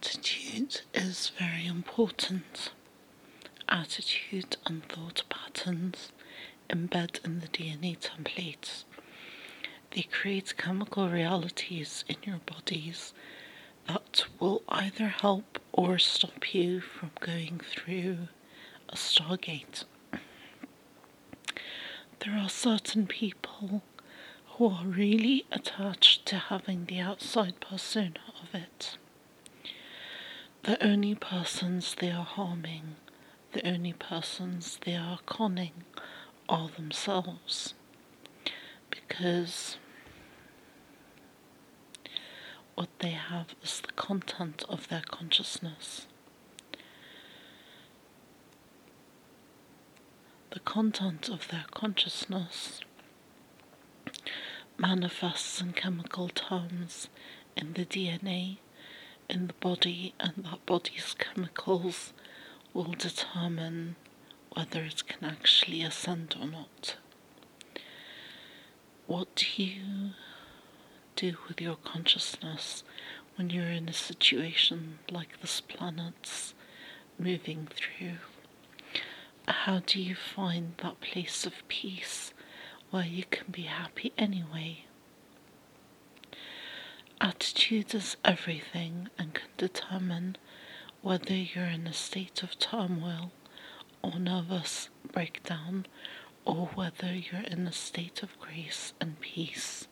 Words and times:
Attitude 0.00 0.82
is 0.94 1.32
very 1.36 1.66
important. 1.66 2.70
Attitude 3.68 4.56
and 4.64 4.84
thought 4.84 5.24
patterns 5.28 6.12
embed 6.70 7.24
in 7.24 7.40
the 7.40 7.48
DNA 7.48 7.98
templates. 7.98 8.84
They 9.90 10.02
create 10.02 10.56
chemical 10.56 11.08
realities 11.08 12.04
in 12.06 12.14
your 12.22 12.38
bodies 12.46 13.12
that 13.88 14.24
will 14.38 14.62
either 14.68 15.08
help 15.08 15.58
or 15.72 15.98
stop 15.98 16.54
you 16.54 16.80
from 16.80 17.10
going 17.18 17.58
through 17.58 18.28
a 18.88 18.94
stargate. 18.94 19.82
There 22.20 22.36
are 22.38 22.48
certain 22.48 23.08
people 23.08 23.82
who 24.50 24.68
are 24.68 24.86
really 24.86 25.44
attached 25.50 26.24
to 26.26 26.36
having 26.36 26.84
the 26.84 27.00
outside 27.00 27.58
persona 27.58 28.20
of 28.40 28.54
it. 28.54 28.96
The 30.68 30.86
only 30.86 31.14
persons 31.14 31.96
they 31.98 32.10
are 32.10 32.26
harming, 32.26 32.96
the 33.52 33.66
only 33.66 33.94
persons 33.94 34.78
they 34.84 34.96
are 34.96 35.18
conning, 35.24 35.72
are 36.46 36.68
themselves. 36.68 37.72
Because 38.90 39.78
what 42.74 42.90
they 42.98 43.12
have 43.12 43.54
is 43.62 43.80
the 43.80 43.92
content 43.92 44.62
of 44.68 44.88
their 44.88 45.00
consciousness. 45.10 46.06
The 50.50 50.60
content 50.60 51.30
of 51.30 51.48
their 51.48 51.64
consciousness 51.72 52.82
manifests 54.76 55.62
in 55.62 55.72
chemical 55.72 56.28
terms 56.28 57.08
in 57.56 57.72
the 57.72 57.86
DNA 57.86 58.58
in 59.28 59.46
the 59.46 59.52
body, 59.54 60.14
and 60.18 60.44
that 60.44 60.64
body's 60.66 61.14
chemicals 61.18 62.12
will 62.72 62.92
determine 62.92 63.96
whether 64.52 64.82
it 64.82 65.06
can 65.06 65.28
actually 65.28 65.82
ascend 65.82 66.34
or 66.40 66.46
not. 66.46 66.96
What 69.06 69.34
do 69.36 69.46
you 69.62 70.10
do 71.16 71.36
with 71.48 71.60
your 71.60 71.76
consciousness 71.76 72.84
when 73.36 73.50
you're 73.50 73.70
in 73.70 73.88
a 73.88 73.92
situation 73.92 74.98
like 75.10 75.40
this 75.40 75.60
planet's 75.60 76.54
moving 77.18 77.68
through? 77.72 78.18
How 79.46 79.80
do 79.84 80.00
you 80.00 80.14
find 80.14 80.74
that 80.82 81.00
place 81.00 81.46
of 81.46 81.66
peace 81.68 82.32
where 82.90 83.04
you 83.04 83.24
can 83.30 83.46
be 83.50 83.62
happy 83.62 84.12
anyway? 84.18 84.84
Attitude 87.20 87.96
is 87.96 88.16
everything 88.24 89.08
and 89.18 89.34
can 89.34 89.48
determine 89.56 90.36
whether 91.02 91.34
you're 91.34 91.64
in 91.64 91.88
a 91.88 91.92
state 91.92 92.44
of 92.44 92.56
turmoil 92.60 93.32
or 94.02 94.20
nervous 94.20 94.88
breakdown 95.12 95.86
or 96.44 96.66
whether 96.74 97.12
you're 97.12 97.42
in 97.42 97.66
a 97.66 97.72
state 97.72 98.22
of 98.22 98.38
grace 98.38 98.92
and 99.00 99.20
peace 99.20 99.88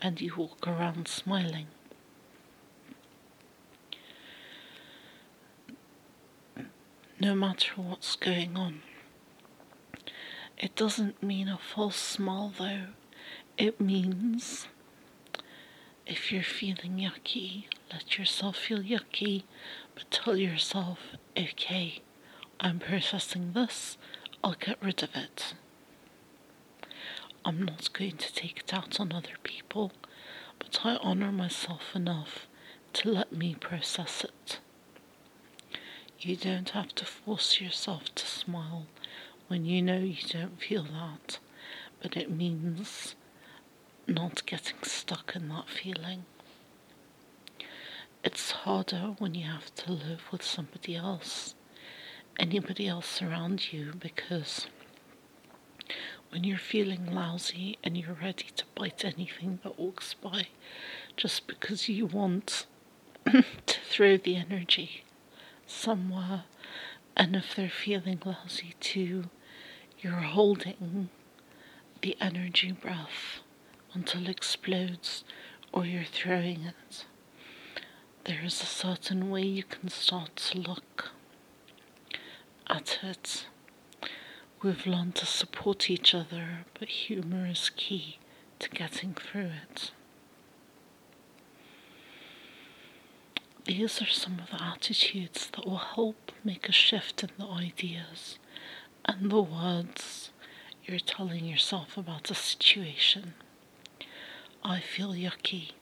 and 0.00 0.22
you 0.22 0.34
walk 0.36 0.66
around 0.66 1.06
smiling. 1.06 1.66
No 7.20 7.34
matter 7.34 7.72
what's 7.76 8.16
going 8.16 8.56
on. 8.56 8.82
It 10.56 10.74
doesn't 10.76 11.22
mean 11.22 11.48
a 11.48 11.58
false 11.58 11.96
smile 11.96 12.54
though. 12.58 12.86
It 13.58 13.80
means 13.80 14.66
if 16.06 16.30
you're 16.30 16.42
feeling 16.42 16.98
yucky, 16.98 17.64
let 17.92 18.18
yourself 18.18 18.56
feel 18.56 18.82
yucky, 18.82 19.44
but 19.94 20.10
tell 20.10 20.36
yourself, 20.36 20.98
okay, 21.36 22.02
I'm 22.60 22.78
processing 22.78 23.52
this, 23.52 23.96
I'll 24.42 24.56
get 24.58 24.82
rid 24.82 25.02
of 25.02 25.10
it. 25.14 25.54
I'm 27.44 27.62
not 27.62 27.92
going 27.92 28.16
to 28.18 28.34
take 28.34 28.60
it 28.60 28.74
out 28.74 29.00
on 29.00 29.12
other 29.12 29.36
people, 29.42 29.92
but 30.58 30.80
I 30.84 30.96
honour 30.96 31.32
myself 31.32 31.94
enough 31.94 32.46
to 32.94 33.10
let 33.10 33.32
me 33.32 33.54
process 33.54 34.24
it. 34.24 34.60
You 36.18 36.36
don't 36.36 36.70
have 36.70 36.94
to 36.96 37.04
force 37.04 37.60
yourself 37.60 38.14
to 38.14 38.26
smile 38.26 38.86
when 39.48 39.64
you 39.64 39.82
know 39.82 39.98
you 39.98 40.16
don't 40.28 40.60
feel 40.60 40.84
that, 40.84 41.38
but 42.00 42.16
it 42.16 42.30
means 42.30 43.14
not 44.06 44.44
getting 44.46 44.76
stuck 44.82 45.34
in 45.34 45.48
that 45.48 45.68
feeling. 45.68 46.24
It's 48.22 48.50
harder 48.50 49.14
when 49.18 49.34
you 49.34 49.46
have 49.46 49.74
to 49.76 49.92
live 49.92 50.22
with 50.32 50.42
somebody 50.42 50.96
else, 50.96 51.54
anybody 52.38 52.88
else 52.88 53.20
around 53.22 53.72
you, 53.72 53.92
because 53.98 54.66
when 56.30 56.44
you're 56.44 56.58
feeling 56.58 57.14
lousy 57.14 57.78
and 57.84 57.96
you're 57.96 58.16
ready 58.20 58.46
to 58.56 58.64
bite 58.74 59.04
anything 59.04 59.60
that 59.62 59.78
walks 59.78 60.14
by 60.14 60.48
just 61.16 61.46
because 61.46 61.88
you 61.88 62.06
want 62.06 62.66
to 63.26 63.80
throw 63.88 64.16
the 64.16 64.36
energy 64.36 65.04
somewhere, 65.66 66.44
and 67.16 67.36
if 67.36 67.54
they're 67.54 67.68
feeling 67.68 68.20
lousy 68.24 68.74
too, 68.80 69.24
you're 70.00 70.12
holding 70.12 71.08
the 72.02 72.16
energy 72.20 72.72
breath 72.72 73.40
until 73.94 74.24
it 74.24 74.30
explodes 74.30 75.24
or 75.72 75.84
you're 75.84 76.04
throwing 76.04 76.64
it. 76.64 77.04
There 78.24 78.42
is 78.44 78.62
a 78.62 78.66
certain 78.66 79.30
way 79.30 79.42
you 79.42 79.64
can 79.64 79.88
start 79.88 80.36
to 80.36 80.58
look 80.58 81.10
at 82.68 82.98
it. 83.02 83.46
We've 84.62 84.86
learned 84.86 85.14
to 85.16 85.26
support 85.26 85.90
each 85.90 86.14
other, 86.14 86.64
but 86.78 86.88
humour 86.88 87.46
is 87.46 87.70
key 87.76 88.18
to 88.60 88.70
getting 88.70 89.14
through 89.14 89.50
it. 89.62 89.90
These 93.64 94.02
are 94.02 94.06
some 94.06 94.38
of 94.40 94.50
the 94.50 94.62
attitudes 94.62 95.48
that 95.48 95.66
will 95.66 95.78
help 95.78 96.32
make 96.44 96.68
a 96.68 96.72
shift 96.72 97.22
in 97.22 97.30
the 97.38 97.46
ideas 97.46 98.38
and 99.04 99.30
the 99.30 99.40
words 99.42 100.30
you're 100.84 100.98
telling 100.98 101.46
yourself 101.46 101.96
about 101.96 102.30
a 102.30 102.34
situation. 102.34 103.34
I 104.66 104.80
feel 104.80 105.10
yucky. 105.10 105.72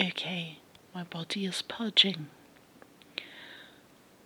Okay, 0.00 0.60
my 0.94 1.04
body 1.04 1.44
is 1.44 1.60
purging. 1.60 2.28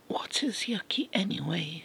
What 0.06 0.42
is 0.44 0.66
yucky 0.68 1.08
anyway? 1.12 1.84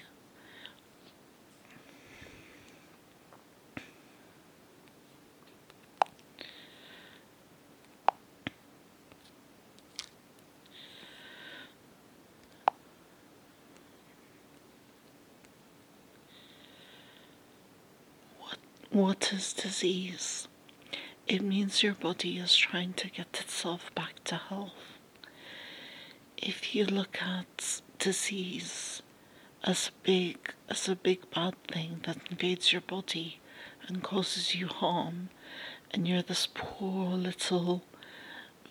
What, 18.91 19.34
is 19.34 19.53
disease? 19.53 20.47
It 21.28 21.42
means 21.42 21.84
your 21.84 21.94
body 21.94 22.38
is 22.38 22.56
trying 22.56 22.94
to 22.94 23.10
get 23.10 23.42
itself 23.42 23.94
back 23.94 24.24
to 24.24 24.36
health. 24.36 24.98
If 26.38 26.74
you 26.74 26.86
look 26.86 27.22
at 27.22 27.82
disease 28.00 29.02
as 29.62 29.90
a 29.90 29.92
big 30.04 30.54
as 30.70 30.88
a 30.88 30.96
big 30.96 31.30
bad 31.32 31.62
thing 31.64 32.00
that 32.06 32.20
invades 32.32 32.72
your 32.72 32.82
body 32.82 33.41
and 33.88 34.02
causes 34.03 34.56
you 34.56 34.68
harm 34.68 35.29
and 35.91 36.08
you're 36.08 36.22
this 36.22 36.47
poor 36.53 37.09
little 37.09 37.84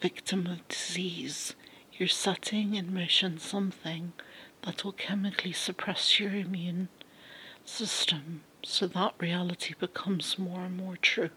victim 0.01 0.47
of 0.47 0.67
disease, 0.69 1.55
you're 1.93 2.09
setting 2.09 2.75
in 2.75 2.95
motion 2.95 3.39
something 3.39 4.15
that 4.63 4.83
will 4.83 4.93
chemically 4.93 5.53
suppress 5.53 6.19
your 6.19 6.33
immune 6.33 6.89
system 7.67 8.45
so 8.65 8.87
that 8.87 9.15
reality 9.19 9.75
becomes 9.79 10.39
more 10.39 10.61
and 10.61 10.79
more 10.79 10.97
true 10.97 11.31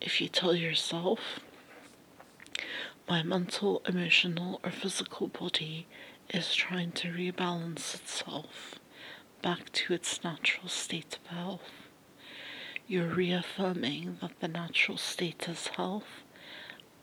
if 0.00 0.20
you 0.20 0.28
tell 0.28 0.54
yourself, 0.54 1.40
my 3.08 3.22
mental, 3.22 3.82
emotional, 3.86 4.60
or 4.64 4.70
physical 4.70 5.28
body 5.28 5.86
is 6.32 6.54
trying 6.54 6.92
to 6.92 7.08
rebalance 7.08 7.94
itself 7.94 8.76
back 9.42 9.70
to 9.72 9.92
its 9.92 10.22
natural 10.22 10.68
state 10.68 11.18
of 11.20 11.36
health, 11.36 11.88
you're 12.86 13.08
reaffirming 13.08 14.18
that 14.20 14.38
the 14.40 14.48
natural 14.48 14.96
state 14.96 15.48
is 15.48 15.68
health 15.68 16.22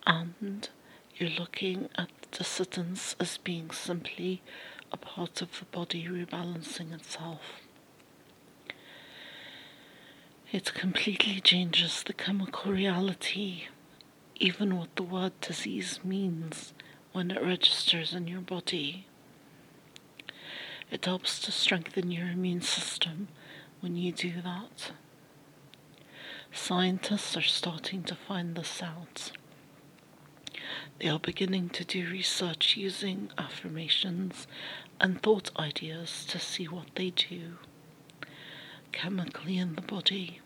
and 0.06 0.70
you're 1.16 1.30
looking 1.30 1.90
at 1.96 2.10
the 2.22 2.38
dissidence 2.40 3.16
as 3.20 3.38
being 3.38 3.70
simply 3.72 4.42
a 4.92 4.98
part 4.98 5.42
of 5.42 5.60
the 5.60 5.66
body 5.66 6.06
rebalancing 6.06 6.94
itself. 6.94 7.67
It 10.50 10.74
completely 10.74 11.42
changes 11.42 12.04
the 12.04 12.14
chemical 12.14 12.72
reality, 12.72 13.66
even 14.36 14.78
what 14.78 14.96
the 14.96 15.04
word 15.04 15.34
disease 15.42 16.00
means 16.06 16.74
when 17.12 17.32
it 17.32 17.44
registers 17.44 18.14
in 18.14 18.30
your 18.30 18.40
body. 18.40 19.08
It 20.90 21.04
helps 21.04 21.40
to 21.42 21.52
strengthen 21.52 22.12
your 22.12 22.30
immune 22.30 22.62
system 22.62 23.28
when 23.82 23.98
you 23.98 24.14
do 24.14 24.42
that. 24.42 24.94
Scientists 26.54 27.36
are 27.36 27.42
starting 27.42 28.04
to 28.04 28.16
find 28.16 28.56
this 28.56 28.82
out. 28.82 29.34
They 31.00 31.10
are 31.10 31.20
beginning 31.20 31.72
to 31.72 31.84
do 31.84 32.10
research 32.10 32.78
using 32.78 33.32
affirmations 33.38 34.48
and 35.02 35.22
thought 35.22 35.52
ideas 35.60 36.24
to 36.30 36.40
see 36.40 36.70
what 36.70 36.96
they 36.96 37.10
do 37.10 37.58
chemically 38.92 39.58
in 39.58 39.76
the 39.76 39.82
body. 39.82 40.42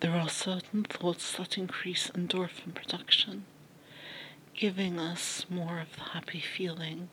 There 0.00 0.12
are 0.12 0.28
certain 0.28 0.84
thoughts 0.84 1.36
that 1.36 1.58
increase 1.58 2.10
endorphin 2.10 2.74
production, 2.74 3.46
giving 4.54 4.98
us 4.98 5.46
more 5.48 5.80
of 5.80 5.96
the 5.96 6.10
happy 6.12 6.40
feeling 6.40 7.08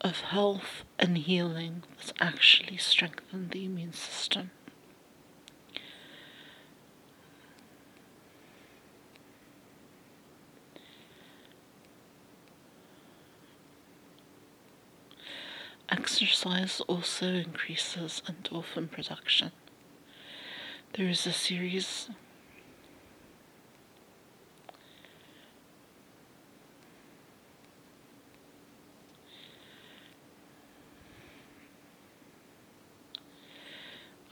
of 0.00 0.20
health 0.20 0.84
and 0.98 1.18
healing 1.18 1.82
that 1.98 2.12
actually 2.20 2.78
strengthen 2.78 3.48
the 3.50 3.64
immune 3.64 3.92
system. 3.92 4.50
Exercise 16.22 16.82
also 16.82 17.28
increases 17.28 18.20
endorphin 18.28 18.90
production. 18.90 19.52
There 20.92 21.08
is 21.08 21.26
a 21.26 21.32
series 21.32 22.10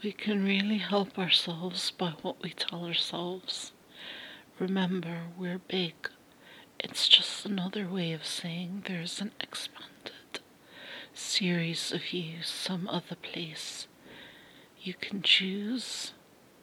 We 0.03 0.11
can 0.11 0.45
really 0.45 0.77
help 0.77 1.17
ourselves 1.17 1.89
by 1.89 2.11
what 2.21 2.39
we 2.43 2.51
tell 2.51 2.85
ourselves. 2.85 3.71
Remember, 4.59 5.23
we're 5.35 5.57
big. 5.57 5.95
It's 6.79 7.07
just 7.07 7.47
another 7.47 7.87
way 7.87 8.11
of 8.11 8.27
saying 8.27 8.83
there's 8.85 9.21
an 9.21 9.31
expanded 9.41 9.98
series 11.19 11.91
of 11.91 12.13
you 12.13 12.41
some 12.43 12.87
other 12.87 13.15
place. 13.15 13.87
You 14.81 14.93
can 14.93 15.21
choose 15.21 16.13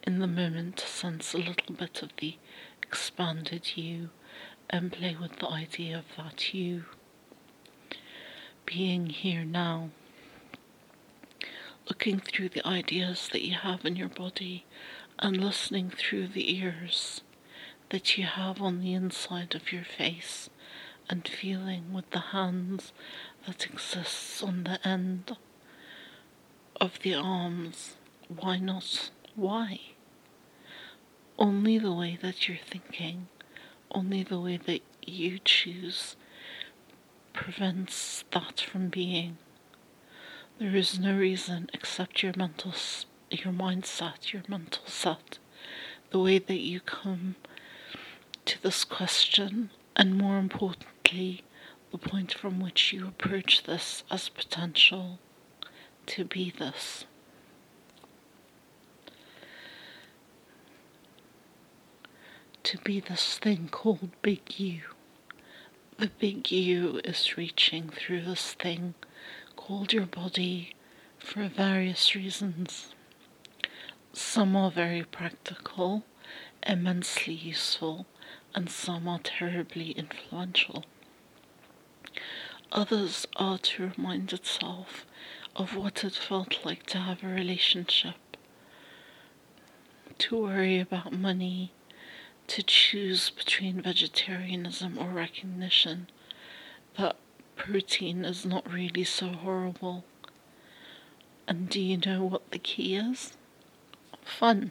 in 0.03 0.19
the 0.19 0.27
moment 0.27 0.77
to 0.77 0.87
sense 0.87 1.33
a 1.33 1.37
little 1.37 1.75
bit 1.75 2.01
of 2.01 2.09
the 2.17 2.37
expanded 2.81 3.77
you 3.77 4.09
and 4.69 4.91
play 4.91 5.15
with 5.19 5.37
the 5.37 5.47
idea 5.47 5.99
of 5.99 6.05
that 6.17 6.53
you 6.53 6.85
being 8.65 9.07
here 9.07 9.45
now. 9.45 9.91
Looking 11.87 12.19
through 12.19 12.49
the 12.49 12.67
ideas 12.67 13.29
that 13.31 13.45
you 13.45 13.53
have 13.53 13.85
in 13.85 13.95
your 13.95 14.09
body 14.09 14.65
and 15.19 15.37
listening 15.37 15.91
through 15.91 16.29
the 16.29 16.57
ears 16.57 17.21
that 17.89 18.17
you 18.17 18.25
have 18.25 18.61
on 18.61 18.81
the 18.81 18.93
inside 18.93 19.55
of 19.55 19.71
your 19.71 19.85
face 19.85 20.49
and 21.09 21.27
feeling 21.27 21.93
with 21.93 22.09
the 22.11 22.19
hands 22.19 22.91
that 23.45 23.65
exists 23.65 24.43
on 24.43 24.63
the 24.63 24.85
end 24.87 25.35
of 26.79 26.99
the 26.99 27.13
arms. 27.13 27.95
Why 28.27 28.57
not? 28.57 29.09
Why? 29.35 29.79
Only 31.39 31.77
the 31.77 31.93
way 31.93 32.17
that 32.21 32.47
you're 32.47 32.57
thinking, 32.57 33.27
only 33.91 34.23
the 34.23 34.39
way 34.39 34.57
that 34.57 34.81
you 35.05 35.39
choose 35.39 36.15
prevents 37.33 38.23
that 38.31 38.59
from 38.59 38.89
being. 38.89 39.37
There 40.59 40.75
is 40.75 40.99
no 40.99 41.15
reason 41.15 41.69
except 41.73 42.23
your 42.23 42.33
mental, 42.35 42.73
your 43.29 43.53
mindset, 43.53 44.33
your 44.33 44.41
mental 44.47 44.83
set, 44.87 45.37
the 46.09 46.19
way 46.19 46.39
that 46.39 46.59
you 46.59 46.79
come 46.79 47.35
to 48.45 48.61
this 48.63 48.83
question, 48.83 49.69
and 49.95 50.17
more 50.17 50.37
importantly, 51.07 51.41
the 51.91 51.97
point 51.97 52.33
from 52.33 52.59
which 52.59 52.91
you 52.91 53.07
approach 53.07 53.63
this 53.63 54.03
as 54.11 54.27
potential 54.27 55.19
to 56.05 56.25
be 56.25 56.51
this. 56.51 57.05
To 62.63 62.77
be 62.79 62.99
this 62.99 63.37
thing 63.37 63.69
called 63.71 64.09
Big 64.21 64.59
You. 64.59 64.81
The 65.97 66.11
Big 66.19 66.51
You 66.51 66.99
is 67.05 67.37
reaching 67.37 67.89
through 67.89 68.23
this 68.23 68.53
thing 68.53 68.93
called 69.55 69.93
your 69.93 70.05
body 70.05 70.73
for 71.17 71.47
various 71.47 72.15
reasons. 72.15 72.93
Some 74.11 74.57
are 74.57 74.71
very 74.71 75.03
practical, 75.03 76.03
immensely 76.63 77.33
useful, 77.33 78.05
and 78.53 78.69
some 78.69 79.07
are 79.07 79.19
terribly 79.19 79.91
influential. 79.91 80.83
Others 82.77 83.25
are 83.37 83.57
to 83.57 83.91
remind 83.97 84.31
itself 84.31 85.07
of 85.55 85.75
what 85.75 86.03
it 86.03 86.13
felt 86.13 86.63
like 86.63 86.85
to 86.85 86.99
have 86.99 87.23
a 87.23 87.27
relationship, 87.27 88.37
to 90.19 90.37
worry 90.37 90.79
about 90.79 91.11
money, 91.11 91.71
to 92.45 92.61
choose 92.61 93.31
between 93.31 93.81
vegetarianism 93.81 94.95
or 94.99 95.09
recognition 95.09 96.05
that 96.99 97.15
protein 97.55 98.23
is 98.23 98.45
not 98.45 98.71
really 98.71 99.03
so 99.03 99.29
horrible. 99.29 100.05
And 101.47 101.69
do 101.69 101.81
you 101.81 101.97
know 101.97 102.25
what 102.25 102.51
the 102.51 102.59
key 102.59 102.93
is? 102.95 103.33
Fun. 104.23 104.69